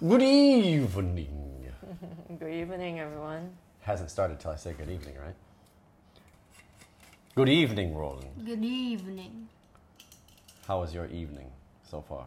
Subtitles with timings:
[0.00, 1.72] Good evening.
[2.38, 3.56] Good evening, everyone.
[3.80, 5.34] Hasn't started till I say good evening, right?
[7.34, 8.44] Good evening, Roland.
[8.44, 9.48] Good evening.
[10.66, 11.50] How was your evening
[11.82, 12.26] so far?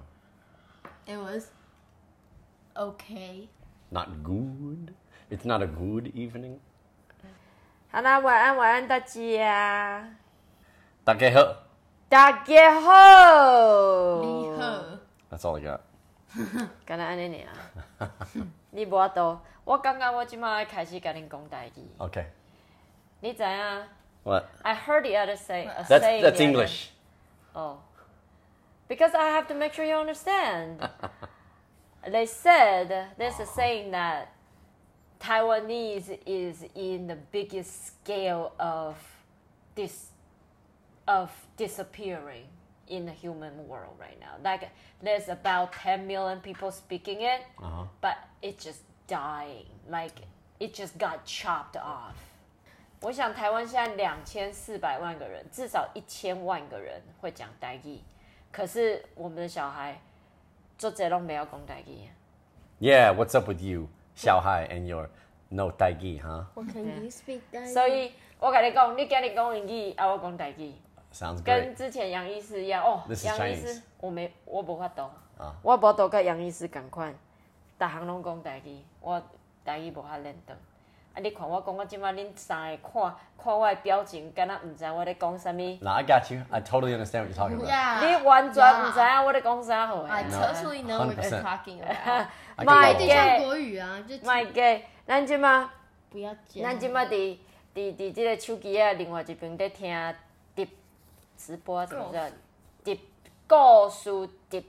[1.06, 1.52] It was
[2.76, 3.48] okay.
[3.92, 4.94] Not good.
[5.30, 6.60] It's not a good evening.
[7.92, 10.08] 好啦，晚安，晚安，大家，
[11.04, 11.56] 大家好。
[12.08, 14.22] 大家好。
[14.22, 14.84] 你好，
[15.30, 15.82] That's all I got.
[16.85, 17.45] 敢若安尼
[17.99, 18.09] 尔，
[18.71, 19.39] 你无法度。
[19.65, 21.89] 我感觉我即马要开始甲恁讲台语。
[21.99, 22.27] Okay.
[23.21, 23.83] 你知影
[24.25, 24.45] What?
[24.63, 26.91] I heard the other say a That's saying that's the other- English.
[27.55, 27.77] Oh.
[28.89, 30.79] Because I have to make sure you understand.
[32.05, 34.29] they said there's a saying that
[35.19, 38.97] Taiwanese is in the biggest scale of
[39.75, 40.11] dis
[41.09, 42.47] of disappearing
[42.91, 44.37] in the human world right now.
[44.43, 44.69] Like
[45.03, 47.87] there's about 10 million people speaking it, Uh-huh.
[48.01, 49.67] but it's just dying.
[49.89, 50.15] Like
[50.61, 52.15] it just got chopped off.
[53.03, 58.01] 我想台湾现在两千四百万个人，至少一千万个人会讲台语，
[58.51, 60.01] 可是我们的小孩
[60.79, 62.09] 做这拢没有讲台语。
[62.81, 65.09] Yeah, what's up with you, Xiaohai, and your
[65.51, 66.45] no taigi, huh?
[66.55, 67.73] What can you speak that?
[67.73, 70.73] 所以我跟你讲，你今日讲英语，啊，我讲台语，
[71.44, 77.14] 跟之前杨医师一样哦，杨医师我没我不法懂啊，我不懂跟杨医师同款，
[77.78, 79.22] 大行拢讲代语，我
[79.64, 80.56] 代语不法认同。
[81.14, 81.20] 啊！
[81.22, 85.78] 你看我讲我即马恁三个看看我的表情，敢若毋知我咧讲啥物。
[85.82, 86.42] 那 I got you.
[86.50, 87.68] I totally understand what you're talking about.
[87.70, 88.00] Yeah.
[88.00, 90.08] 你完全毋知影我咧讲啥货。
[90.10, 92.28] I totally know what you're talking about.
[92.66, 93.40] 卖。
[93.40, 94.46] 国语啊，卖。
[95.06, 95.70] 咱今马
[96.10, 96.62] 不要假。
[96.64, 97.38] 咱今马伫
[97.76, 100.16] 伫伫即个手机啊，另外一边咧听。
[101.46, 102.22] 直直播啊，怎么说？
[102.84, 103.00] 直
[103.48, 104.64] 故事直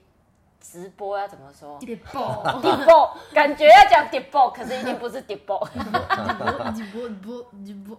[0.59, 1.77] 直播要怎么说？
[1.79, 5.59] 直播，直播，感觉要讲直播，可是一定不是直播。
[5.69, 7.97] 直播，直播，直播。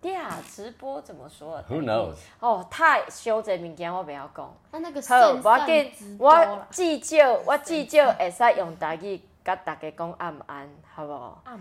[0.00, 2.14] 对啊，直播怎么说 Who knows?
[2.38, 4.54] 哦，太小这物件我不要讲。
[4.70, 5.50] 那那个好，我
[6.18, 11.42] 我，至少我至少会使用台语甲大家讲晚安，好不好？
[11.44, 11.58] 暗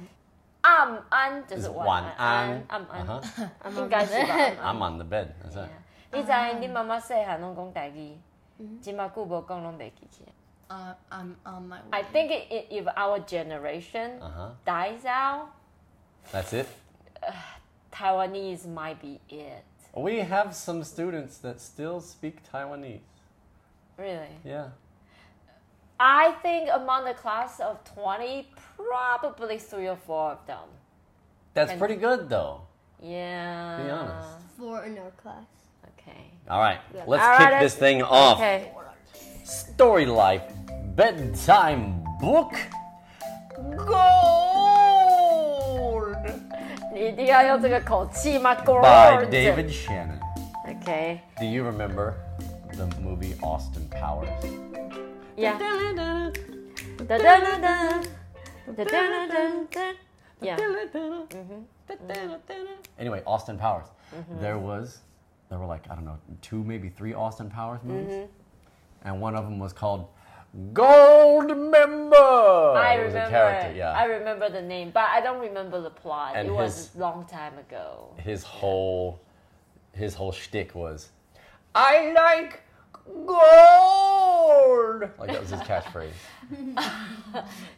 [0.61, 3.21] 暗安就是晚晚安安，暗安
[3.63, 3.71] Uh-huh.
[3.75, 5.29] 应该是吧？I'm on the bed.
[5.43, 5.69] That's it.
[6.12, 8.16] 你知影你妈妈细汉拢讲台语，
[8.80, 10.24] 即马久无讲拢袂记起。
[10.68, 12.06] 呃，I'm on my I way。
[12.12, 14.50] think i- if our generation Uh-huh.
[14.64, 15.48] dies out,
[16.32, 16.66] That's it.
[17.90, 19.64] Taiwanese might be it.
[19.94, 23.00] We have some students that still speak Taiwanese.
[23.98, 24.38] Really?
[24.44, 24.68] Yeah.
[26.00, 30.68] I think among the class of 20, probably three or four of them.
[31.54, 32.62] That's And- pretty good though.
[33.00, 33.76] Yeah.
[33.84, 34.38] Be honest.
[34.58, 35.44] Four in our class.
[36.06, 36.30] Okay.
[36.48, 38.38] All right, let's All kick right, this let's- thing off.
[38.38, 38.70] Okay.
[39.44, 40.42] Story Life
[40.94, 42.54] Bedtime Book
[43.76, 44.72] Gold
[46.94, 50.18] 你一定要用这个口气吗 by Gold David Shannon.
[50.66, 51.20] Okay.
[51.38, 52.14] Do you remember
[52.76, 54.28] the movie Austin Powers?
[55.36, 55.58] Yeah.
[55.58, 58.00] Da da da da.
[58.76, 59.26] Da da da
[59.66, 59.94] da.
[60.40, 60.56] Yeah.
[62.98, 63.88] Anyway, Austin Powers.
[64.40, 64.98] There was,
[65.49, 69.07] there were like I don't know, two maybe three Austin Powers movies, mm-hmm.
[69.07, 70.07] and one of them was called
[70.73, 72.75] Goldmember.
[72.75, 73.27] I It was remember.
[73.27, 73.91] a character, yeah.
[73.91, 76.33] I remember the name, but I don't remember the plot.
[76.35, 78.09] And it was his- a long time ago.
[78.17, 79.19] his whole
[79.93, 81.09] his whole shtick was,
[81.73, 82.61] I like
[83.25, 85.01] gold.
[85.19, 86.13] Like that was his catchphrase.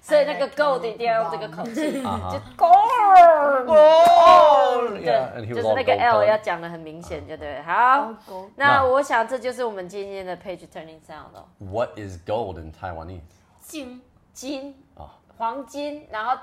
[0.01, 2.39] 所以那个 gold 一定要用这个口气，就 Uh-huh.
[2.57, 4.89] gold Gold.
[4.89, 7.61] 对 Yeah, and he 就 was 是 all 那个 L 要.讲的很明显，就对。
[7.63, 8.13] 好
[8.55, 13.21] 那那我想这就是我们今天的 page turning sound 哦，What is gold in Taiwanese?
[13.61, 14.01] 金
[14.33, 16.37] 金哦，黄金，然后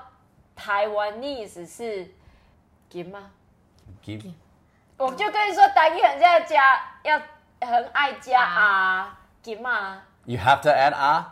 [0.55, 2.07] 台湾 ese 是
[2.89, 3.31] 金吗
[4.03, 4.31] ？Give
[4.97, 7.21] 我就跟你说，台语很在加，要
[7.61, 11.23] 很爱加啊，金啊，You have to add ah.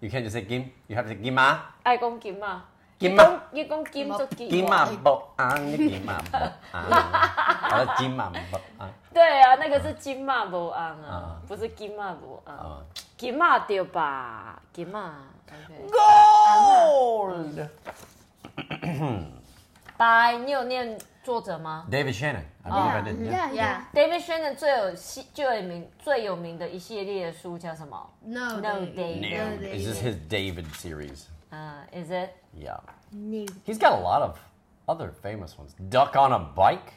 [0.00, 0.70] You can't just say gim.
[0.88, 1.58] You have to say gima.
[1.84, 2.64] 爱讲金嘛，
[2.98, 4.48] 金嘛你讲金就金。
[4.50, 6.38] Gima bo ang gima bo
[6.72, 6.90] ang.
[7.96, 8.90] Gima bo ang.
[9.12, 12.82] 对啊，那个是金嘛无昂啊啊，不是金嘛无昂，Uh,
[13.16, 14.60] 金嘛对吧？
[14.72, 15.14] 金嘛
[15.48, 15.88] ，OK。
[15.92, 17.68] gold.
[20.44, 22.43] 你有念作者吗 David Shannon.
[22.63, 23.19] I believe I did.
[23.19, 23.51] Yeah.
[23.51, 23.81] Yeah, yeah.
[23.93, 28.09] ？David Shannon 最有系最有名最有名的一系列的书叫什么？
[28.21, 29.21] No, No, David.
[29.21, 29.59] David.
[29.61, 31.23] No, is this his David series?
[31.49, 32.29] 嗯、i s it？
[32.57, 32.79] Yeah.
[33.11, 33.45] No.
[33.65, 34.37] He's got a lot of
[34.87, 35.73] other famous ones.
[35.89, 36.93] Duck on a bike.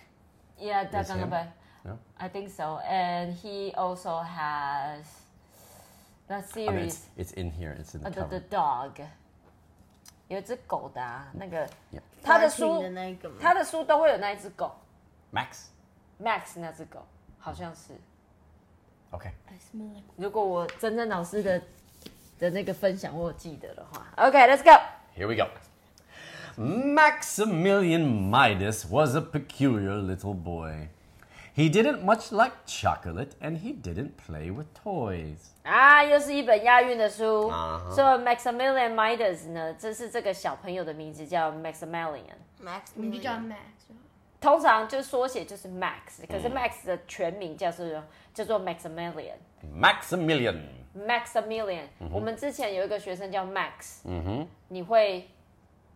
[0.59, 1.31] Yeah, that's Is on the him?
[1.31, 1.49] back.
[1.85, 1.99] No?
[2.19, 2.79] I think so.
[2.87, 5.05] And he also has
[6.29, 7.77] that I mean, series, it's, it's in here.
[7.79, 8.39] It's in the uh, the, cover.
[8.39, 9.01] the dog.
[10.28, 11.68] 有一只狗的啊，那个
[12.24, 13.32] 他的书的那个？
[13.40, 14.76] 他的书都会有那一只狗
[15.32, 17.06] Max.，Max 那只狗
[17.40, 17.94] 好像是。
[19.12, 19.32] Like
[20.18, 21.62] 如果我真正老师的
[22.38, 24.72] 的那个分享我记得的话，OK，Let's、go。
[25.16, 25.48] Here we go.
[26.58, 30.90] Maximilian Midas was a peculiar little boy.
[31.55, 35.39] He didn't much like chocolate and he didn't play with toys.
[35.63, 37.49] 啊，又是一本押韵的书。
[37.49, 44.01] 啊哈所以 Maximilian Midas 呢，这是这个小朋友的名字叫 Maximilian， Max，你就叫 Max 就好。
[44.41, 47.87] 通常就缩写就是 Max，可嗯是 Max 的全名叫做
[48.33, 49.37] 叫做 Maximilian。
[49.79, 50.61] Maximilian.
[50.97, 54.01] Maximilian，、我嗯们之前有一个学生叫 Max，、
[54.69, 55.29] 你会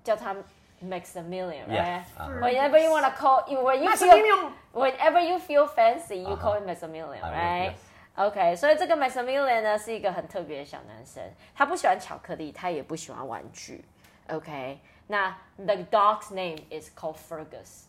[0.04, 0.36] 叫他
[0.80, 2.04] Maximilian，right？、 Yeah.
[2.18, 2.40] uh-huh.
[2.40, 6.66] Whenever you wanna call, you when you feel, whenever you feel fancy, you call him
[6.66, 7.72] Maximilian, I will, right?
[7.72, 7.78] yes.
[8.16, 11.22] OK，所以这个 Maximilian 呢是一个很特别的小男生，
[11.54, 13.84] 他不喜欢巧克力，他也不喜欢玩具。
[14.28, 17.84] OK，那 the dog's name is called Fergus。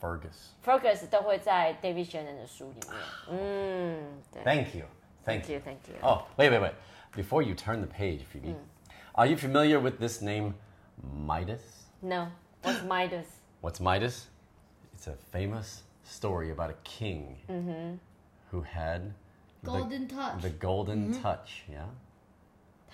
[0.00, 0.52] Fergus.
[0.64, 3.00] Fergus 都会在 David Shannon 的书里面。
[3.30, 4.84] 嗯，对 Thank you.
[5.24, 5.54] Thank Thank you.
[5.56, 5.96] you, thank you.
[6.02, 6.74] Oh, wait, wait, wait.
[7.14, 8.54] Before you turn the page, Phoebe,
[9.14, 10.54] are you familiar with this name,
[11.02, 11.79] Midas?
[12.00, 12.28] No,
[12.62, 13.26] what's Midas?
[13.60, 14.26] What's Midas?
[14.94, 17.36] It's a famous story about a king
[18.50, 19.12] who had
[19.62, 20.40] the- Golden touch.
[20.42, 21.86] The golden touch, yeah.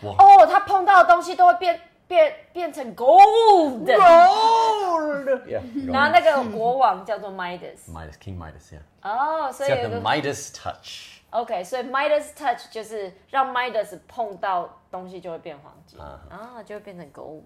[0.02, 3.84] Well, 哦，他碰到的东西都会变变变成 gold。
[3.86, 5.46] gold.
[5.46, 5.62] Yeah.
[5.92, 7.88] 然后那个国王叫做 Midas。
[7.88, 8.80] Midas, King Midas, yeah.
[9.02, 11.20] 哦，所 It's 以 got 有 the 个 Midas touch.
[11.30, 17.42] OK，所以 Midas touch 就是让 Midas 碰到东西就会变黄金，啊啊，就会变成 gold。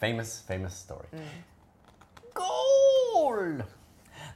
[0.00, 1.06] Famous, famous story.
[2.34, 3.64] Gold.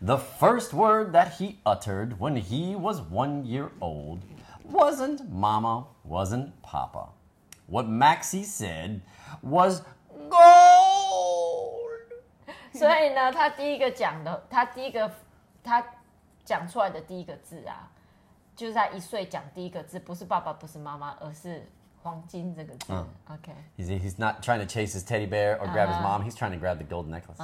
[0.01, 4.21] The first word that he uttered when he was one year old
[4.65, 7.11] wasn't mama, wasn't papa.
[7.67, 9.03] What Maxie said
[9.43, 9.83] was
[10.31, 11.91] gold.
[12.73, 15.13] 所以呢，他第一个讲的，他第一个
[15.63, 15.85] 他
[16.45, 17.91] 讲出来的第一个字啊，
[18.57, 21.69] 就是他一岁讲第一个字，不是爸爸，不是妈妈，而是
[22.05, 22.93] 黄金这个字。
[23.29, 26.23] OK， He's, he's not trying to chase his teddy bear or grab his mom.
[26.23, 27.39] He's trying to grab the gold necklace.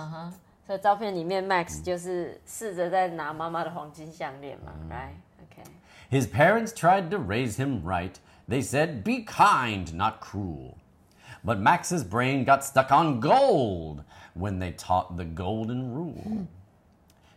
[0.67, 5.71] 所以照片里面 Max 就是试着在拿妈妈的黄金项链嘛、r i g h t OK。
[6.11, 8.15] His parents tried to raise him right.
[8.49, 10.77] They said, be kind, not cruel.
[11.45, 14.03] But Max's brain got stuck on gold
[14.35, 16.49] when they taught the golden rule.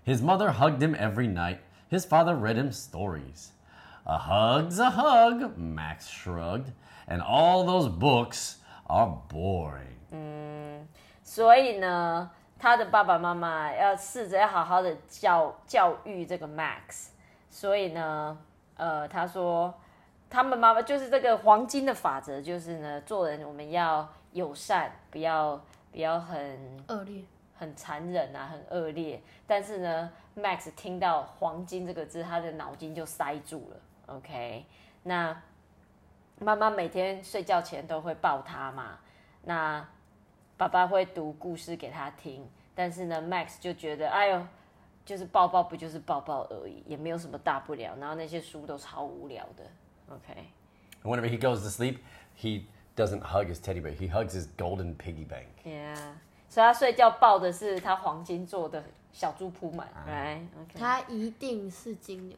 [0.04, 1.60] His mother hugged him every night.
[1.88, 3.52] His father read him stories.
[4.06, 6.72] A hug's a hug, Max shrugged.
[7.07, 8.57] And all those books
[8.87, 9.97] are boring.
[10.11, 10.89] 嗯
[11.23, 17.09] 所以呢，他的爸爸妈妈要试着要好好的教教育这个 Max。
[17.51, 18.39] 所以呢，
[18.77, 19.75] 呃，他说
[20.29, 25.61] 他们妈妈就是这个黄金的法则，就是呢，做人我们要友善，不要
[25.93, 27.23] 不要很恶劣。
[27.57, 29.23] 很残忍啊，很恶劣。
[29.47, 33.77] 但是呢，Max 听到“黄金”这个字，他的脑筋就塞住了。
[34.07, 34.67] OK，
[35.05, 35.41] 那
[36.41, 38.99] 妈妈每天睡觉前都会抱他嘛，
[39.43, 39.87] 那
[40.57, 42.47] 爸爸会读故事给他听。
[42.75, 44.47] 但是呢，Max 就觉得，哎呦，
[45.05, 47.95] 就是抱抱不就是抱抱而已，也没有什么大不了。
[48.01, 49.65] 然后那些书都超无聊的。
[50.11, 51.99] OK，whenever he goes to sleep,
[52.37, 52.65] he
[52.97, 53.95] doesn't hug his teddy bear.
[53.95, 55.47] He hugs his golden piggy bank.
[55.65, 55.97] Yeah，
[56.49, 58.83] 所以他睡觉抱的是他黄金做的
[59.13, 62.37] 小猪铺满，right？OK，、他一定是金牛。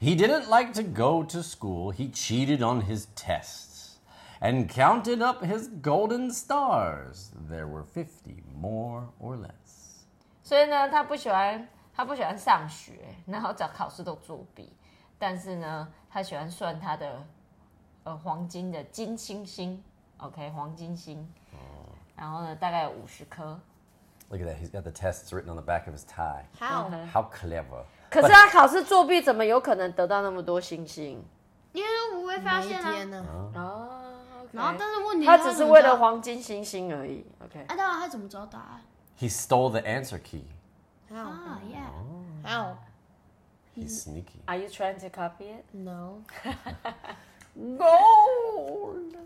[0.00, 1.92] He didn't like to go to school.
[1.92, 3.98] He cheated on his tests
[4.40, 7.30] and counted up his golden stars.
[7.48, 10.04] There were 50, more or less.
[10.42, 14.72] 所以呢，他不喜欢他不喜欢上学，然后找考试都作弊，
[15.18, 17.24] 但是呢，他喜欢算他的
[18.02, 19.80] 呃黄金的金星星，
[20.16, 21.24] OK，黄金星，
[22.16, 23.60] 然后呢，大概有五十颗。
[24.30, 24.56] Look at that.
[24.56, 26.46] He's got the tests written on the back of his tie.
[26.58, 26.90] How？
[27.12, 27.84] How clever.
[28.10, 31.24] 可是他考试作弊，怎么有可能得到那么多星星？
[31.72, 33.26] 因为我会发现啊呢。
[33.54, 33.88] 哦
[34.52, 37.24] 然后，但是问题他只是为了怎么知道黄金星星而已。
[37.42, 38.82] OK，啊，当然他怎么知道答案？
[39.18, 40.44] He stole the answer key.
[41.10, 42.74] 啊，Yeah。How？
[43.74, 44.42] He's sneaky.
[44.44, 45.64] Are you trying to copy it?
[45.72, 46.18] No。
[47.56, 49.16] Gold.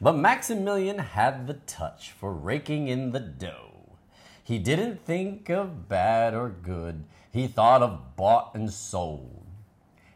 [0.00, 3.96] But Maximilian had the touch for raking in the dough.
[4.44, 7.02] He didn't think of bad or good.
[7.32, 9.44] He thought of bought and sold.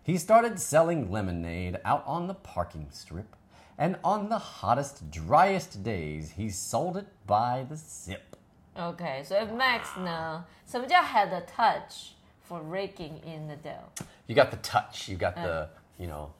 [0.02, 3.36] He started selling lemonade out on the parking strip,
[3.76, 8.36] and on the hottest, driest days, he sold it by the sip.
[8.74, 12.12] OK，所以 Max 呢，什么叫 had a touch
[12.48, 14.04] for raking in the dough？
[14.26, 15.68] You got the touch, you got the,
[15.98, 16.30] you know,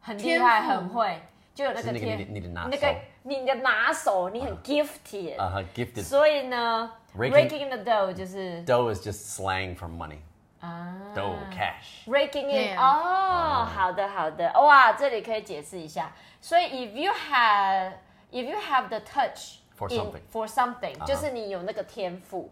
[0.00, 1.20] 很厉害，天赋很会，
[1.54, 8.64] 就有那个是那个天，你的你的拿手那个你的拿手，你很 gifted，、 Uh, gifted 所以呢 Raking- ，raking in the dough 就是。
[8.64, 10.18] dough is just slang for money.
[10.60, 12.06] 啊 Dough, cash.
[12.06, 12.78] Raking in， Yeah.
[12.78, 16.12] 哦，好的好的，哇，这里可以解释一下。
[16.40, 17.92] 所以，if you have
[18.30, 20.20] if you have the touch For in- something.
[20.32, 22.50] for something，、就是你有那个天赋，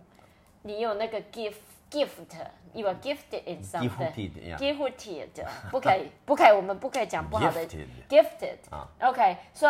[0.62, 1.54] 你有那个 gift
[1.90, 4.12] gift，you are gifted in something。
[4.12, 4.58] Gifted, yeah.
[4.58, 7.86] Gifted， 不可以不可以，我们不可以讲不好的 Gifted.
[8.08, 8.58] gifted。
[8.70, 9.68] 啊 OK，so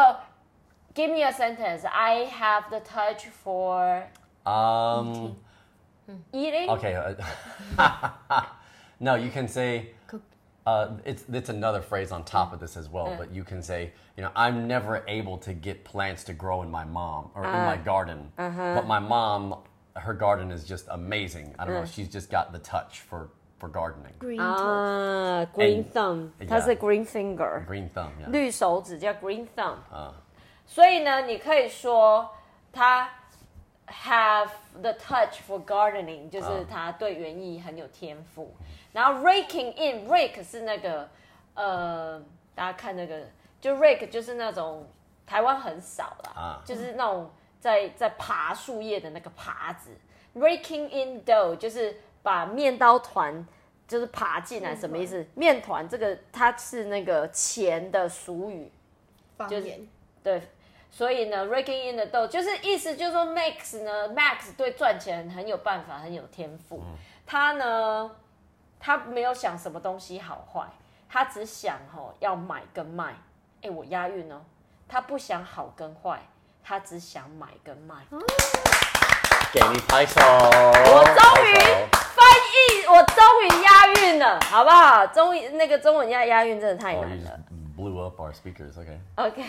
[0.95, 1.87] give me a sentence.
[1.87, 4.03] I have the touch for
[4.47, 5.37] Um,
[6.33, 6.69] eating.
[6.71, 6.95] okay.
[7.79, 8.43] uh,
[9.01, 9.91] no, you can say.
[10.67, 13.93] Uh, it's it's another phrase on top of this as well, but you can say,
[14.17, 17.51] you know, I'm never able to get plants to grow in my mom or in
[17.51, 19.57] my garden, but my mom,
[19.97, 21.55] her garden is just amazing.
[21.59, 24.13] I don't know, she's just got the touch for for gardening.
[24.19, 26.79] Green 啊，green And- thumb，它是 yeah.
[26.79, 27.65] green finger。
[27.67, 28.31] Green thumb, yeah.
[28.31, 30.13] 绿手指叫 green thumb，、啊
[30.67, 32.31] 所以呢，你可以说
[32.71, 33.09] 他
[33.88, 34.50] have
[34.82, 38.56] the touch for gardening，就是他对园艺很有天赋。
[38.92, 41.10] 然后 raking in，rake 是那个
[41.54, 42.20] 呃，
[42.54, 43.22] 大家看那个，
[43.60, 44.88] 就 rake 就是那种
[45.26, 49.92] 台湾很少啦，啊就是那种在在爬树叶的那个耙子。
[50.36, 53.46] raking in dough 就是把面刀团
[53.88, 55.26] 就是爬进来，什么意思？
[55.36, 58.72] 面团这个它是那个钱的俗语，
[59.48, 59.88] 就是方言。
[60.24, 60.42] 对，
[60.98, 66.82] 所以呢，raking in the dough 就是意思就是说，Max 呢，Max 对赚钱很有办法，很有天赋。
[67.28, 68.10] 他呢，
[68.80, 70.62] 他没有想什么东西好坏，
[71.10, 73.14] 他只想哦要买跟卖。
[73.62, 74.42] 哎，我押韵哦。
[74.88, 76.22] 他不想好跟坏，
[76.64, 77.96] 他只想买跟卖。
[79.52, 80.22] 给你拍手。
[80.22, 81.56] 我终于
[81.92, 85.06] 翻译，我终于押韵了，好不好？
[85.08, 87.40] 终于那个中文要押韵真的太 Oh, 难了。
[87.76, 88.74] Blew up our speakers.
[88.78, 89.00] Okay.
[89.16, 89.44] OK，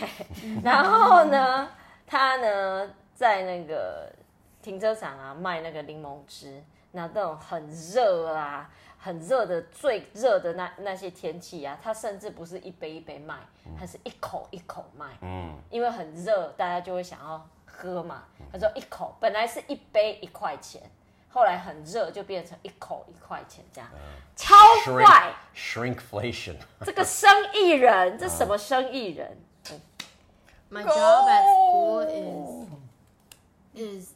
[0.63, 1.69] 然后呢，
[2.07, 4.13] 他呢在那个
[4.61, 13.37] 停车场啊卖那个柠檬汁，那那种很热啊，很热的最热的那那些天气啊，他甚至不是一杯一杯卖，
[13.79, 18.25] 他是一口一口卖，嗯，因为很热，大家就会想要喝嘛。
[18.53, 20.83] 他说一口本来是一杯一块钱，
[21.36, 23.90] 后来很热就变成一口一块钱这样，
[24.36, 25.34] 超 Shrink, 怪。
[25.56, 26.56] shrinkflation.
[26.84, 29.38] 这个生意人，这什么生意人？
[30.70, 32.70] My job at school is
[33.76, 34.14] is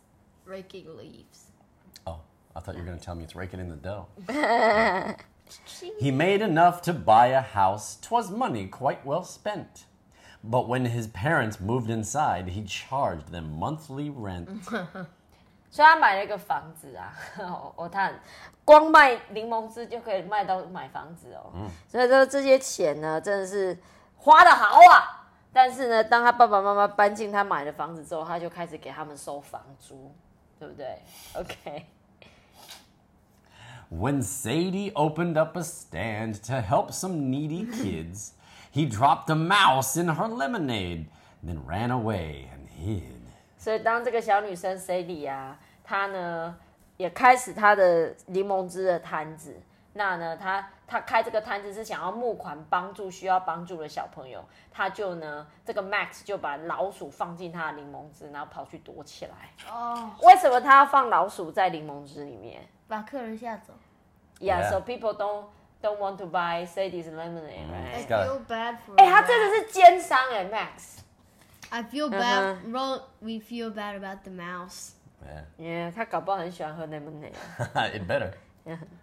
[0.47, 1.51] raking leaves.
[2.05, 2.19] Oh,
[2.53, 4.07] I thought you were going to tell me it's raking in the dough.
[5.99, 7.97] he made enough to buy a house.
[8.01, 9.85] 'Twas money quite well spent.
[10.43, 14.47] But when his parents moved inside, he charged them monthly rent.
[15.70, 17.14] 所以他买了一个房子啊，
[17.76, 18.14] 我，他很
[18.64, 21.52] 光卖柠檬汁就可以卖到买房子哦。
[21.86, 23.78] 所以说这些钱呢，真的是
[24.16, 25.16] 花的好啊。
[25.52, 30.14] 但是呢，当他爸爸妈妈搬进他买的房子之后，他就开始给他们收房租，
[30.58, 30.98] 对不对
[33.90, 38.32] ？OK，When Sadie opened up a stand to help some needy kids,
[38.72, 41.06] he dropped a mouse in her lemonade,
[41.44, 43.19] then ran away and hid.
[43.60, 46.56] 所以当这个小女生 Sadie 啊，她呢
[46.96, 49.60] 也开始她的柠檬汁的摊子。
[49.92, 54.42] 那呢，她她开这个摊子是想要募款帮助需要帮助的小朋友。
[54.72, 59.50] 她就呢，这个 Max 就把老鼠放进他的柠檬汁，然后跑去躲起来。
[59.70, 63.74] 哦，为什么他要放老鼠在柠檬汁里面把客人吓走。
[64.38, 65.44] ？Yeah, so people don't
[65.82, 68.06] don't want to buy Sadie's lemonade, right?
[68.06, 68.94] feel bad for.
[68.96, 71.00] 哎、他真的是奸商哎、Max。
[71.71, 72.57] I feel bad.
[72.71, 74.93] Ro- we feel bad about the mouse.
[75.25, 75.43] Yeah.
[75.57, 77.33] 耶、他搞不好很喜欢喝 lemonade。
[77.93, 78.31] it better.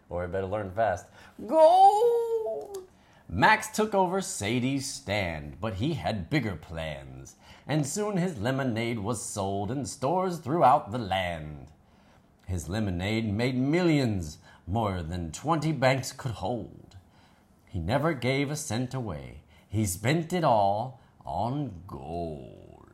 [0.09, 1.07] Or it better learn fast.
[1.47, 2.85] Gold!
[3.29, 7.37] Max took over Sadie's stand, but he had bigger plans.
[7.67, 11.69] And soon his lemonade was sold in stores throughout the land.
[12.47, 16.97] His lemonade made millions, more than 20 banks could hold.
[17.67, 19.43] He never gave a cent away.
[19.69, 22.88] He spent it all on gold.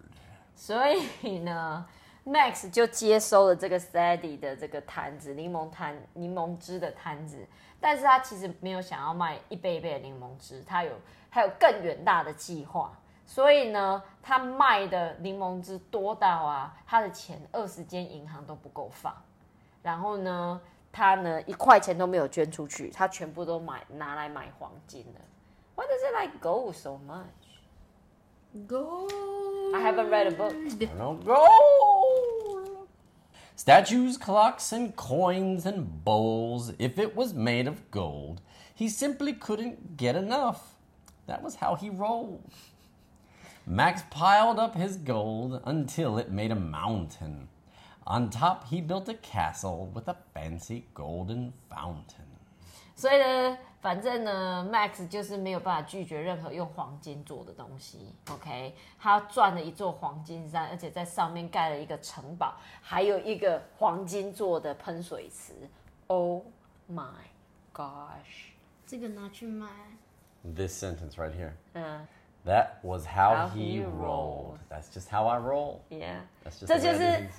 [0.56, 0.84] 所
[1.22, 1.86] 以呢
[2.26, 7.46] ，Max 就接收了这个 Sadie 的这个摊子，柠檬摊、柠檬汁的摊子。
[7.80, 10.92] 但是他其实没有想要卖一杯一杯的柠檬汁，他有
[11.30, 12.98] 还有更远大的计划。
[13.26, 19.16] 所以呢，他卖的柠檬汁多到啊，他的钱二十间银行都不够放。
[19.82, 20.62] 然后呢，
[20.92, 25.22] 他呢一块钱都没有捐出去，他全部都买拿来买黄金了。
[25.76, 27.26] Why does it like go so much?
[28.68, 29.12] Gold.
[29.74, 30.56] I haven't read a book.
[30.96, 32.88] No gold.
[33.56, 38.42] Statues, clocks, and coins and bowls, if it was made of gold,
[38.76, 40.76] he simply couldn't get enough.
[41.26, 42.52] That was how he rolled.
[43.66, 47.48] Max piled up his gold until it made a mountain.
[48.06, 52.33] On top, he built a castle with a fancy golden fountain.
[52.96, 58.16] 所以呢，反正呢，Max 就是没有办法拒绝任何用黄金做的东西。
[58.32, 65.54] OK，他转了一座黄金山，而且在上面盖了一个城堡，还有一个黄金做的喷水池。
[66.08, 66.44] Oh
[66.90, 67.10] my
[67.74, 68.52] gosh！
[68.86, 69.68] 这个拿去卖。
[70.44, 71.54] This sentence right here.
[71.74, 72.06] 嗯
[72.46, 74.00] That was how, How he he rolled.
[74.02, 74.58] rolled.
[74.70, 77.32] That's just how I roll.，Yeah，That's just 这就是 things.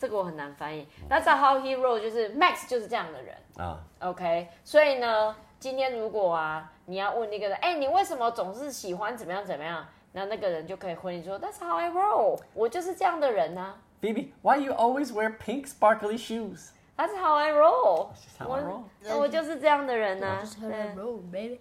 [0.00, 0.88] 这个我很难翻译。
[1.08, 3.36] That's How he roll 就是 Max 就是这样的人。
[3.56, 9.86] Ah, OK，所以呢，今天如果啊，你要问那个人，哎，你为什么总是喜欢怎么样怎么样？
[10.12, 16.70] 那那个人就可以回你说，That's how I roll，我就是这样的人呐、Phoebe, why you always wear pink sparkly shoes?
[16.96, 18.82] That's how I roll，That's how I roll.
[19.04, 21.60] 我我就是这样的人呐、Just how I roll, baby.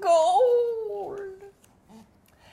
[0.00, 1.37] Gold.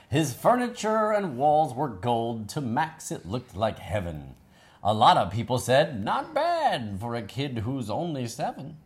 [0.08, 2.48] His furniture and walls were gold.
[2.50, 4.34] To Max, it looked like heaven.
[4.82, 8.76] A lot of people said, not bad for a kid who's only seven.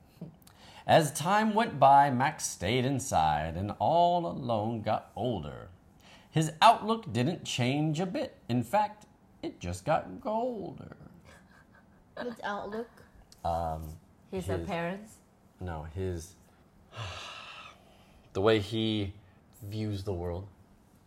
[0.86, 5.68] As time went by, Max stayed inside and all alone got older.
[6.30, 8.36] His outlook didn't change a bit.
[8.48, 9.04] In fact,
[9.42, 10.96] it just got colder.
[12.20, 12.88] His outlook?
[13.44, 13.82] Um,
[14.30, 16.34] His His- appearance，no, his.
[18.32, 19.12] The way he
[19.60, 20.46] views the world.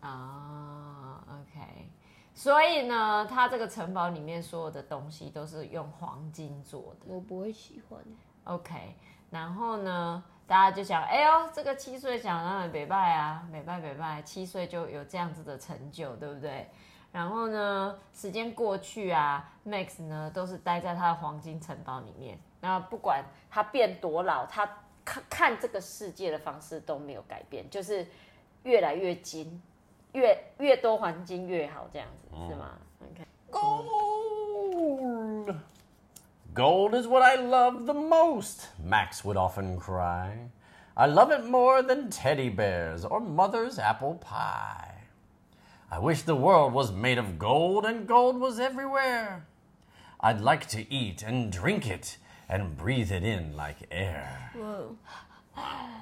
[0.04, 1.90] 啊，OK，
[2.34, 7.06] 所以呢，他这个城堡里面所有的东西都是用黄金做的。
[7.08, 8.00] 我不会喜欢。
[8.44, 8.96] OK，
[9.30, 16.70] 然后呢，大家就想，哎呦，这个七岁想让北拜啊，北拜北拜，七岁就有这样子的成就，对不对？
[17.14, 22.38] 然后呢，时间过去啊，Max 呢都是待在他的黄金城堡里面。
[22.60, 24.68] 那不管他变多老，他
[25.06, 28.06] 看看这个世界的方式都没有改变，就是
[28.64, 29.62] 越来越金，
[30.13, 32.71] 越越多黄金越好，这样子、是吗？
[33.03, 35.55] OK， Gold.
[36.55, 40.51] Gold is what I love the most, Max would often cry.
[40.97, 45.05] I love it more than teddy bears or mother's apple pie.
[45.91, 49.47] I wish the world was made of gold and gold was everywhere.
[50.21, 54.51] I'd like to eat and drink it and breathe it in like air.
[54.55, 54.97] Whoa.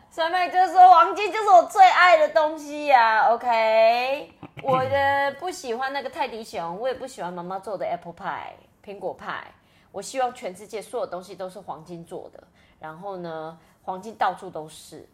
[0.10, 9.48] 所以妹就说黄金就是我最爱的东西呀、OK， 我的不喜欢那个泰迪熊，我也不喜欢妈妈做的 apple pie 苹果派。
[9.92, 12.42] 我希望全世界所有东西都是黄金做的，
[12.80, 15.08] 然后呢，黄金到处都是。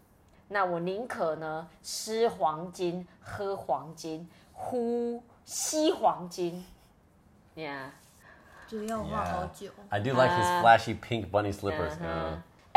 [0.47, 6.65] 那我宁可呢吃黄金，喝黄金，呼吸黄金。
[7.55, 7.89] Yeah，
[8.67, 9.71] 这要画好久。
[9.89, 11.93] I do like his Uh, flashy pink bunny slippers.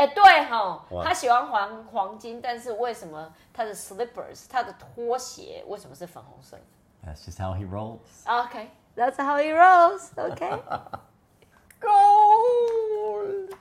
[0.00, 6.62] 哼哎、对哈，哇他喜欢黄黄金，但是为什么他的 slippers，他的拖鞋为什么是粉红色的
[7.06, 8.24] that's just how he rolls.
[8.26, 10.10] ？OK，that's、how he rolls.
[10.16, 10.62] OK，
[11.80, 13.54] Gold!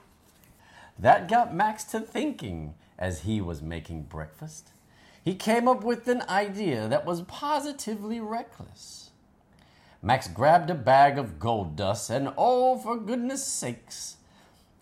[1.01, 4.71] That got Max to thinking as he was making breakfast.
[5.23, 9.11] He came up with an idea that was positively reckless.
[10.01, 14.17] Max grabbed a bag of gold dust and, oh, for goodness sakes,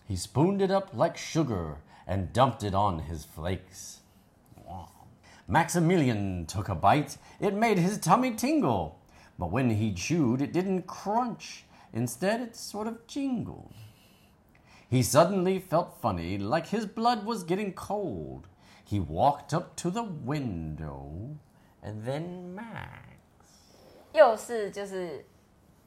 [0.08, 4.00] he spooned it up like sugar and dumped it on his flakes.
[4.66, 4.88] Wow.
[5.48, 7.16] Maximilian took a bite.
[7.40, 8.98] It made his tummy tingle.
[9.38, 11.64] But when he chewed, it didn't crunch.
[11.92, 13.72] Instead, it sort of jingled.
[14.88, 18.46] He suddenly felt funny, like his blood was getting cold.
[18.84, 21.36] He walked up to the window,
[21.82, 23.00] and then Max.
[24.12, 25.24] 又是就是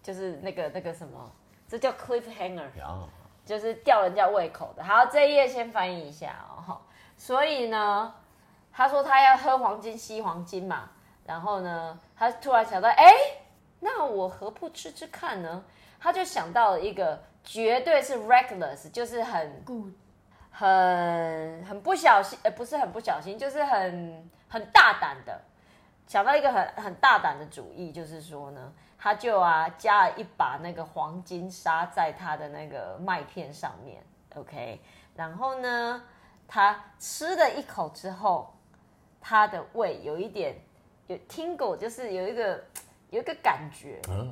[0.03, 1.31] 就是那个那个什么，
[1.67, 2.69] 这叫 cliffhanger。
[2.77, 3.07] Yeah.
[3.44, 4.82] 就是吊人家胃口的。
[4.84, 6.80] 好，这一页先翻译一下哦。
[7.16, 8.14] 所以呢，
[8.72, 10.90] 他说他要喝黄金吸黄金嘛，
[11.24, 13.12] 然后呢，他突然想到，哎，
[13.80, 15.64] 那我何不吃吃看呢？
[16.00, 19.64] 他就想到了一个绝对是 reckless，就是很
[20.50, 25.40] 很很不小心，呃，不是很不小心，就是很很大胆的
[26.08, 34.00] 想到一个很很大胆的主意，就是说呢，他就啊加了一把那个黄金沙在他的那个麦片上面
[34.36, 34.80] ，OK，
[35.16, 36.00] 然后呢，
[36.46, 38.54] 他吃了一口之后，
[39.20, 40.54] 他的胃有一点
[41.08, 42.62] 有 tingle，就是有一个
[43.10, 44.28] 有一个感觉，Oh.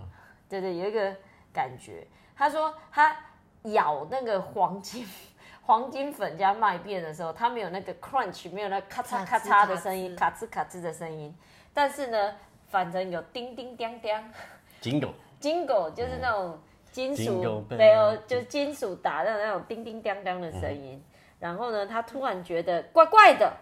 [0.49, 1.17] 对对，有一个
[1.53, 2.07] 感觉。
[2.37, 3.17] 他说他
[3.63, 5.05] 咬那个黄金
[5.67, 11.37] 黄金粉加麦片的时候，它没有那个 crunch，没有那咔嚓咔嚓的声音，咔咔哧咔哧的声音。
[11.75, 12.37] 但是呢，
[12.69, 14.33] 反正有叮叮当当
[14.83, 16.59] Jingle.，jingle 就是那种
[16.93, 21.03] 金属 Jingle 对哦，就是金属打的那种叮叮当当的声音。
[21.39, 23.53] 然后呢，他突然觉得怪怪的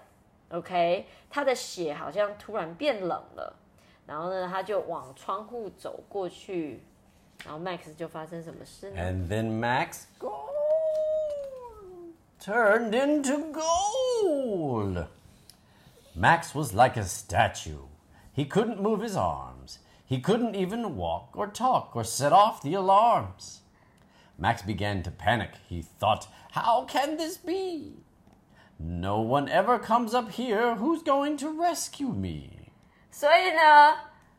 [0.51, 3.55] ，OK，他的血好像突然变冷了，
[4.07, 6.83] 然后呢，他就往窗户走过去，
[7.45, 10.49] 然后 Max 就发生什么事呢？And then Max gold
[12.43, 15.07] turned into gold.
[16.17, 17.87] Max was like a statue.
[18.35, 19.58] He couldn't move his arms.
[20.08, 23.62] He couldn't even walk or talk or set off the alarms.
[24.38, 25.52] Max began to panic.
[25.68, 27.94] He thought, How can this be?
[28.78, 32.70] No one ever comes up here who's going to rescue me.
[33.10, 33.96] 所以呢，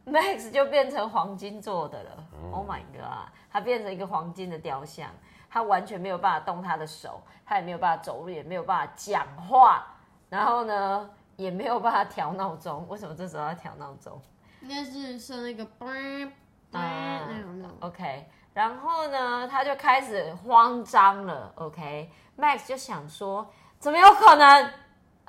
[0.07, 2.25] Max 就变成黄金做的了。
[2.53, 3.33] Oh my god！
[3.51, 5.11] 他变成一个黄金的雕像，
[5.51, 9.85] 他完全没有办法动他的手，他也没有办法走路，也没有办法讲话，
[10.29, 12.87] 然后呢，也没有办法调闹钟。
[12.89, 14.21] 为什么这时候要调闹钟？
[14.62, 16.32] 应该是设那个嘣
[16.72, 17.78] 嘣啊那种那种。
[17.82, 21.52] OK，然后呢，他就开始慌张了。
[21.56, 24.72] OK，Max、就想说，怎么有可能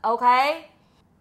[0.02, 0.70] ？OK，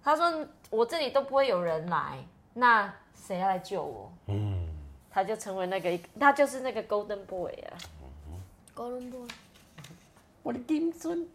[0.04, 4.12] 他说我这里都不会有人来，那谁要来救我？
[4.28, 4.67] 嗯，
[5.12, 7.78] 他就成为那个，他就是那个 Golden Boy 啊
[8.76, 9.28] ，Golden Boy，
[10.41, 11.28] 我的金孙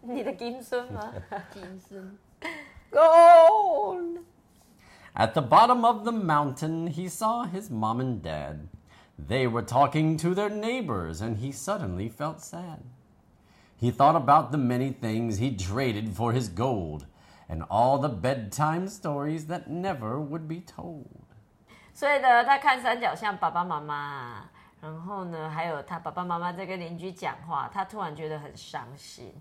[0.00, 1.12] 你的金孙吗？
[1.52, 2.18] 金孙，
[2.90, 4.22] Gold!
[5.15, 8.67] At the bottom of the mountain, he saw his mom and dad.
[9.17, 12.81] They were talking to their neighbors, and he suddenly felt sad.
[13.75, 17.07] He thought about the many things he traded for his gold,
[17.49, 21.07] and all the bedtime stories that never would be told.
[21.93, 24.43] 所以呢，他看三角像爸爸妈妈，
[24.81, 29.33] 然后呢，还有他爸爸妈妈在跟邻居讲话，他突然觉得很伤心。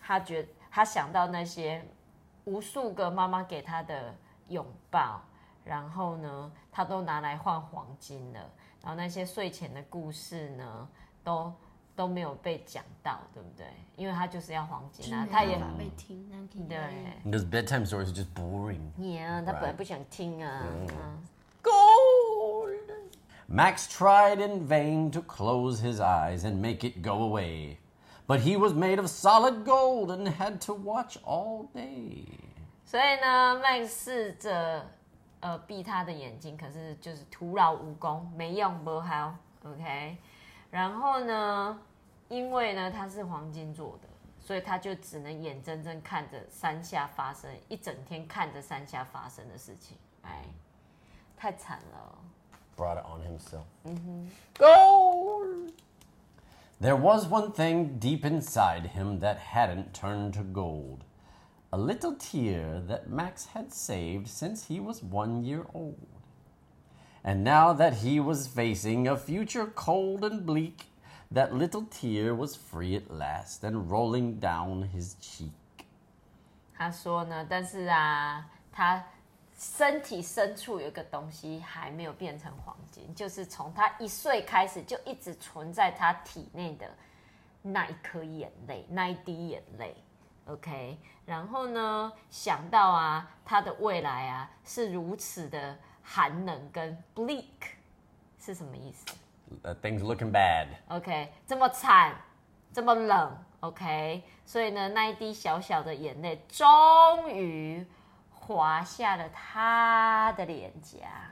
[0.00, 1.84] 他觉他想到那些
[2.44, 4.14] 无数个妈妈给他的
[4.49, 5.21] 拥抱，
[5.63, 8.39] 然后呢，他都拿来换黄金了。
[8.81, 10.87] 然后那些睡前的故事呢，
[11.23, 11.51] 都
[11.95, 13.65] 都没有被讲到，对不对？
[13.95, 16.29] 因为他就是要黄金啊，他也没听，
[16.69, 16.77] 对。
[17.25, 18.91] Those bedtime stories are just boring.
[19.15, 20.61] 呀，他本来不想听啊。
[20.63, 20.87] 嗯
[21.63, 22.91] Gold!
[23.47, 27.77] Max tried in vain to close his eyes and make it go away.
[28.27, 32.25] But he was made of solid gold and had to watch all day.
[32.85, 34.85] 所以呢，Max 试着
[35.39, 40.17] 呃闭他的眼睛，可是就是徒劳无功，没用，不好，OK。
[40.69, 41.79] 然后呢，
[42.29, 44.07] 因为呢他是黄金做的，
[44.39, 50.43] 所以他就只能眼睁睁看着山下发生，一整天看着山下发生的事情，哎，
[51.35, 52.17] 太惨了。
[52.77, 53.63] Brought it on himself.
[54.57, 55.71] Gold!
[56.81, 60.99] There was one thing deep inside him that hadn't turned to gold.
[61.74, 66.06] A little tear that Max had saved since he was one year old.
[67.22, 70.86] And now that he was facing a future cold and bleak,
[71.30, 75.52] that little tear was free at last and rolling down his cheek.
[76.76, 79.04] 他说呢，但是啊，他
[79.56, 86.90] 身体深处有一个东西还没有变成黄金，就是从他一岁开始就一直存在他体内的
[87.62, 89.94] 那一颗眼泪，那一滴眼泪。
[90.46, 97.44] OK，然后呢，想到啊，他的未来啊是如此的寒冷跟 bleak，
[98.38, 99.06] 是什么意思？
[99.62, 100.68] Uh, things looking bad.
[100.88, 102.14] OK，这么惨，
[102.72, 107.86] 这么冷，OK，所以呢，那一滴小小的眼泪终于
[108.32, 111.30] 滑下了他的脸颊。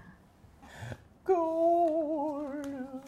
[1.25, 3.03] Gold.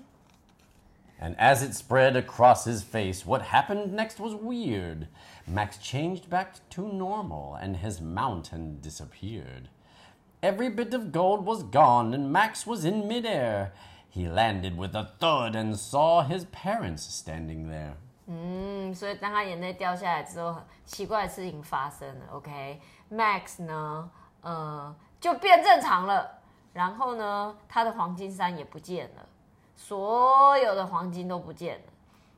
[1.21, 5.09] And as it spread across his face, what happened next was weird.
[5.47, 9.69] Max changed back to normal and his mountain disappeared.
[10.43, 13.73] Every bit of gold was gone and Max was in midair.
[14.09, 17.95] He landed with a thud and saw his parents standing there.
[18.27, 22.27] 嗯，所以当他眼泪掉下来之后，奇怪的事情发生了。
[22.33, 24.11] OK，Max、呢，
[24.43, 26.39] 呃，就变正常了。
[26.73, 29.27] 然后呢，他的黄金山也不见了，
[29.75, 31.83] 所有的黄金都不见了。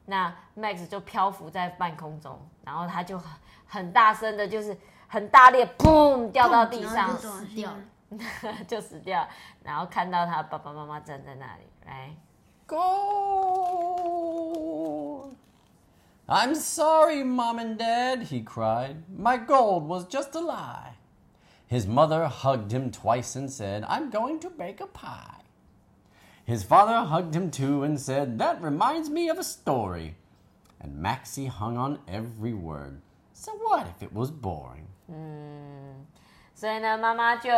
[0.07, 3.31] 那 Max 就漂浮在半空中，然后他就很
[3.67, 4.77] 很大声的，就是
[5.09, 7.79] 很大力，砰掉到地上然后就，死掉了。
[8.69, 9.27] 就死掉。
[9.63, 12.15] 然后看到他爸爸妈妈站在那里，来，
[12.67, 13.63] Gold!
[16.27, 19.03] I'm sorry, Mom and Dad, he cried.
[19.15, 20.97] My gold was just a lie.
[21.67, 25.36] His mother hugged him twice and said, I'm going to bake a pie.
[26.48, 30.16] His father hugged him too and said, That reminds me of a story.
[30.80, 33.02] And Maxie hung on every word.
[33.34, 34.86] So what if it was boring?
[35.10, 36.06] 嗯
[36.56, 37.52] 所以呢，妈妈就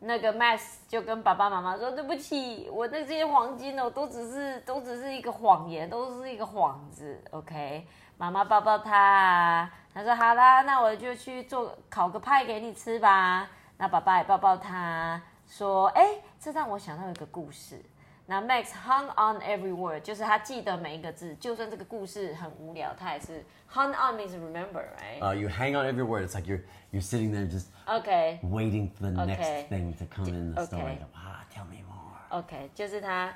[0.00, 7.22] 那个 Max 就跟爸爸妈妈说：“对不起，我的这些黄金呢，都只是都只是一个谎言，都是一个幌子。
[7.30, 17.80] ”OK，妈妈抱抱他，他说：“好啦，那我就去做烤个派给你吃吧。”那爸爸也抱抱他，说：“哎，这让我想到一个故事。”
[18.27, 25.19] 那 Max hung on every word，就是他记得每一个字，就算这个故事很无聊，他也是 hung on means remember, right?
[25.19, 26.25] Uh, you hang on every word.
[26.25, 29.25] It's like you're you're sitting there just OK waiting for the Okay.
[29.25, 30.77] next thing to come in the Okay.
[30.77, 30.97] story.
[31.13, 32.39] Ah, tell me more.
[32.39, 33.35] OK，就是他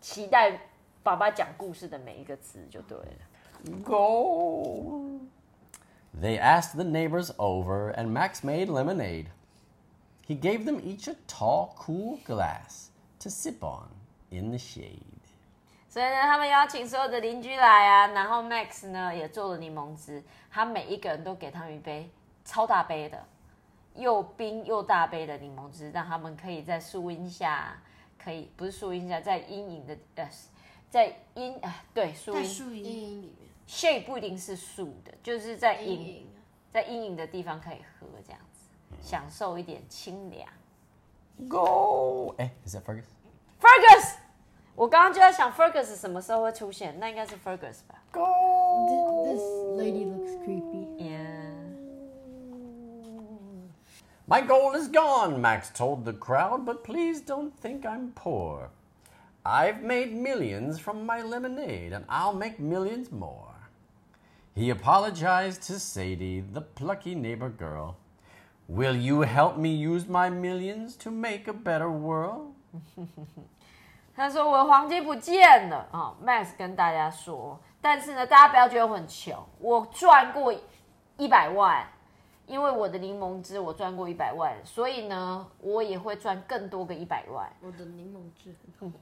[0.00, 0.58] 期待
[1.04, 3.82] 爸爸讲故事的每一个字就对了。
[3.84, 5.20] Go.
[6.20, 9.26] They asked the neighbors over, and Max made lemonade.
[10.26, 13.88] He gave them each a tall, cool glass to sip on
[14.31, 14.99] In the shade.
[15.87, 22.07] 所以呢，他们邀请所有的邻居来啊，然后 Max 呢也做了柠檬汁，他每一个人都给他们一杯
[22.45, 23.25] 超大杯的，
[23.95, 27.81] 又冰又大杯的柠檬汁，让他们可以在树荫下，
[28.23, 30.29] 可以不是树荫下，在阴影的呃，
[30.91, 36.27] 在阴啊对树荫在树荫阴影里面，shade 不一定是树的，就是在阴阴影
[36.71, 38.69] 在阴影的地方可以喝这样子，
[39.01, 40.47] 享受一点清凉。
[41.47, 42.35] Go.
[42.37, 43.05] Eh, is that Fergus?
[43.60, 44.14] Fergus，
[44.74, 48.02] 我刚刚就在想 Fergus 什么时候会出现，那应该是 Fergus 吧
[49.24, 49.42] This
[49.76, 50.86] lady looks creepy.
[50.98, 51.52] ？Yeah。
[54.26, 58.70] My gold is gone, Max told the crowd, but please don't think I'm poor.
[59.44, 63.52] I've made millions from my lemonade, and I'll make millions more.
[64.54, 67.96] He apologized to Sadie, the plucky neighbor girl.
[68.66, 72.47] Will you help me use my millions to make a better world?
[74.15, 80.53] 他说我的黄金不见了啊、m a x 跟大家说，但是呢，大家不要觉得我很穷，我赚过
[81.17, 81.87] 一百万，
[82.45, 87.49] 因为我的柠檬汁我赚过一百万，所以呢，我也会赚更多个一百万。
[87.61, 88.97] 我的柠檬汁很好。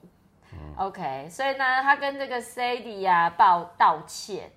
[0.76, 4.50] OK，所以呢，他跟这个 Sadie 呀、报道歉。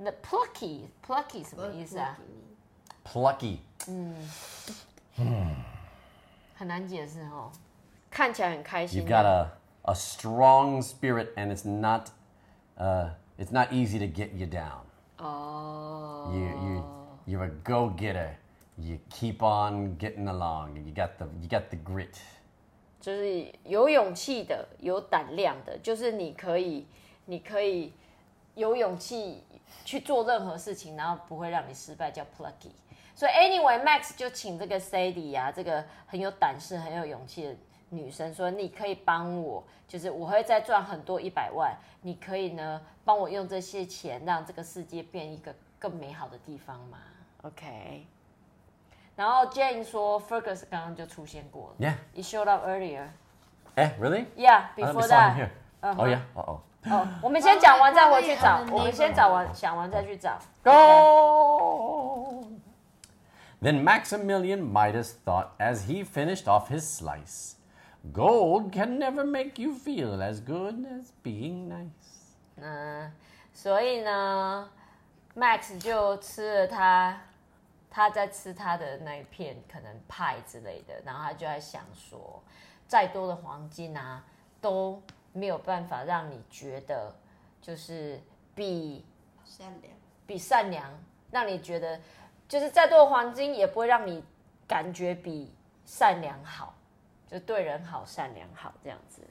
[0.00, 2.16] 那 plucky plucky 什么意思啊
[3.04, 3.58] ？Plucky.
[3.88, 4.30] 嗯
[5.16, 5.56] 嗯
[6.54, 7.50] 很难解释哦，
[8.10, 9.02] 看起来很开心。
[9.02, 9.50] You've got a,
[9.82, 12.10] a strong spirit, and it's not
[12.76, 14.82] uh, it's not easy to get you down.
[15.18, 16.84] 哦 You you
[17.26, 18.36] you're a go getter.
[18.76, 20.76] You keep on getting along.
[20.76, 22.16] You got the you got the grit.
[23.00, 26.86] 就是有勇气的、有胆量的，就是你可以，
[27.26, 27.92] 你可以
[28.54, 29.44] 有勇气
[29.84, 32.72] 去做任何事情，然后不会让你失败，叫 plucky。
[33.14, 37.56] 所以 anyway，Max 就请这个 Sadie 呀、这个很有胆识、很有勇气的
[37.90, 46.98] 女生说：“你可以帮我，就是我会再赚很多一百万，你可以呢帮我用这些钱让这个世界变一个更美好的地方吗
[47.42, 48.06] ？”OK。
[49.16, 53.08] 然后 Jane 说，Fergus 刚刚就出现过了 Yeah.，It showed up earlier。
[53.74, 54.26] Eh, really?
[54.36, 55.48] Yeah, I thought we before that.
[55.80, 55.94] Uh-huh.
[55.98, 56.20] Oh yeah.
[56.34, 56.58] Uh oh.
[56.84, 60.38] 哦，我们先讲完再回去找我们先找完想完再去找。
[60.62, 62.44] Go.
[63.60, 67.56] Then Maximilian Midas thought as he finished off his slice,
[68.12, 72.34] gold can never make you feel as good as being nice.
[72.56, 73.12] 嗯，
[73.52, 74.70] 所以呢
[75.36, 77.20] ，Max 就吃了他，
[77.90, 82.42] 他在吃他的那一片可能派之类的，然后他就在想说，
[82.86, 84.24] 再多的黄金啊，
[84.60, 87.14] 都没有办法让你觉得
[87.60, 88.20] 就是
[88.54, 89.04] 比
[89.44, 89.92] 善良。
[90.26, 90.92] 比善良，
[91.30, 91.98] 让你觉得
[92.48, 94.22] 就是再多的黄金也不会让你
[94.66, 95.50] 感觉比
[95.86, 96.74] 善良好，
[97.28, 99.22] 就对人好、善良好这样子。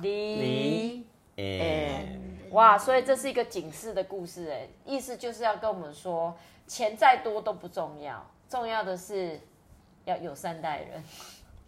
[0.00, 1.06] 离
[1.36, 9.38] And 哇，所以这是一个警示的故事，哎，意思就是要跟我们说，钱再多都不重要，重要的是
[10.04, 11.04] 要友善待人，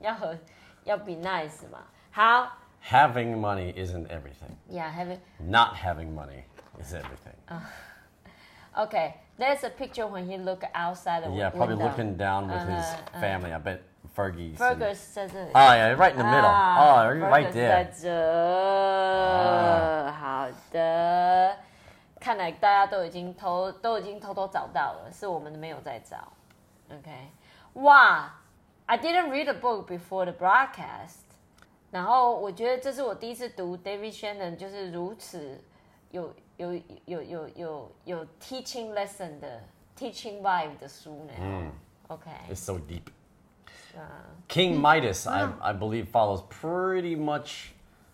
[0.00, 0.36] 要和
[0.84, 1.80] 要 be nice 嘛。
[2.10, 4.56] 好 having money isn't everything.
[4.70, 6.44] Yeah, having Not having money
[6.80, 7.34] is everything.
[8.74, 11.89] Okay, there's a picture when he look outside the yeah, probably window.
[11.89, 13.51] looking down with his Uh-huh, family.
[13.53, 13.81] I bet
[14.15, 14.59] Fergie's.
[14.59, 15.51] and- Fergus 在这里。
[15.53, 16.47] Oh yeah, right in the middle.
[16.47, 18.01] 啊 oh, you're right Fergus 在 there.
[18.01, 20.11] 这。
[20.11, 21.55] 好的，
[22.19, 26.17] 看来大家都已经偷都已经偷偷找到了，是我们没有在找。
[26.91, 27.11] OK，
[27.73, 28.31] 哇，
[28.85, 31.21] I didn't read the book before the broadcast。
[31.91, 35.61] 然后我觉得这是我第一次读 David Shannon 就是如此
[36.11, 36.73] 有 有
[37.05, 39.61] 有有有有 teaching lesson 的
[39.97, 41.71] teaching vibe 的书呢。
[42.07, 43.07] OK， It's so deep.
[43.97, 47.69] 啊 King Midas, I, I believe, follows pretty much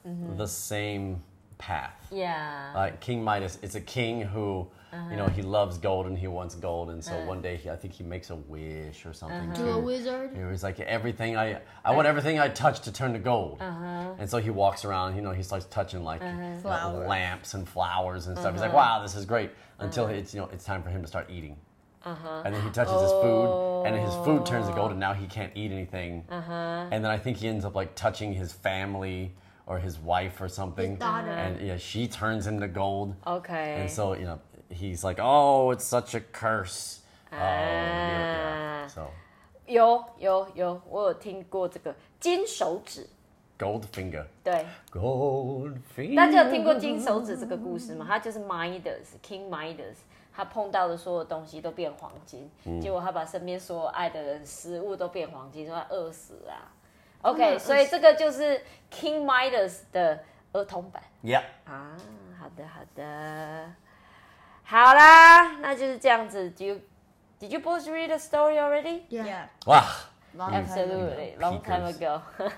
[0.05, 0.37] Mm-hmm.
[0.37, 1.17] the same
[1.57, 1.91] path.
[2.09, 5.10] ，Yeah， Uh, king Midas, it's a king who uh-huh.
[5.10, 7.26] you know he loves gold and he wants gold, and so uh-huh.
[7.26, 9.50] one day he, I think he makes a wish or something.
[9.50, 9.54] Uh-huh.
[9.54, 9.78] To a too.
[9.80, 10.36] wizard.
[10.36, 14.28] He was like everything I I want everything I touch to turn to gold, and
[14.30, 15.16] so he walks around.
[15.16, 17.08] You know, he starts touching like uh, Flowers.
[17.08, 18.52] lamps and flowers and stuff.
[18.52, 19.50] He's like, wow, this is great.
[19.80, 21.56] Until it's you know it's time for him to start eating.
[22.04, 22.42] Uh-huh.
[22.44, 25.08] And then he touches his food, and his food turns to gold, and oh.
[25.08, 26.24] now he can't eat anything.
[26.30, 26.88] Uh-huh.
[26.90, 29.32] And then I think he ends up like touching his family
[29.66, 30.92] or his wife or something.
[30.92, 31.30] His daughter.
[31.30, 33.14] And yeah, she turns into gold.
[33.26, 37.00] OK，And so you know he's like, oh, it's such a curse.
[37.32, 38.88] Oh, yeah, yeah.
[38.88, 39.10] So
[39.66, 43.08] 有有有，我有听过这个金手指
[43.58, 44.24] ，gold finger.
[44.42, 46.14] 对，Gold finger.
[46.14, 48.04] 大家有听过金手指这个故事吗？
[48.06, 49.96] 他就是 Midas King Midas，
[50.32, 52.50] 他碰到的所有东西都变黄金，
[52.80, 56.70] 结果他把身边所有爱的人、食物都变黄金，说他饿死啊。
[57.22, 58.60] OK，所以这个就是
[58.92, 60.22] King Midas 的
[60.52, 61.42] 儿童版 Yep.
[61.64, 61.96] 啊。
[62.38, 63.72] 好的，好的，
[64.64, 66.50] 好啦，那就是这样子。
[66.50, 66.80] Do you
[67.40, 69.02] did you both read the story already?
[69.08, 69.48] Yeah.
[69.66, 69.84] Wow.
[70.36, 70.52] Mm.
[70.52, 72.22] Absolutely, long time ago.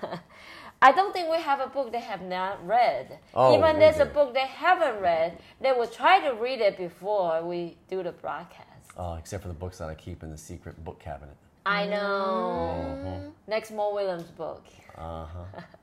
[0.81, 3.19] I don't think we have a book they have not read.
[3.33, 7.43] Oh, Even there's a book they haven't read, they will try to read it before
[7.43, 8.91] we do the broadcast.
[8.95, 11.35] Oh, except for the books that I keep in the secret book cabinet.
[11.65, 12.85] I know.
[12.85, 13.31] Mm -hmm.
[13.47, 14.63] Next, Mo Willems book.
[14.97, 15.61] Uh huh.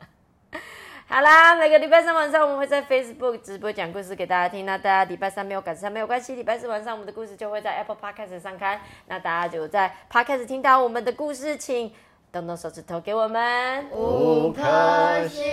[1.14, 4.66] 好啦，每个礼拜三晚上我们会在 Facebook 直播讲故事给大家听。
[4.66, 8.80] 那大家礼拜三没有赶上没有关系，礼拜四晚上我们的故事就会在 Apple Podcast 上开。
[9.06, 11.92] 那大家就在 Podcast 听到我们的故事，请
[12.32, 13.88] 动动手指头给我们。
[13.92, 14.60] 五颗
[15.28, 15.44] 星。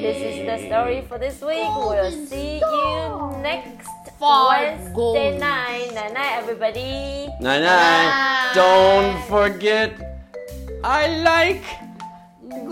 [0.00, 1.68] This is the story for this week.
[1.76, 5.92] We'll see you next Wednesday night.
[5.92, 7.28] Night night, everybody.
[7.42, 8.54] Nine nine.
[8.54, 9.90] Don't forget,
[10.82, 11.89] I like
[12.50, 12.66] Gold.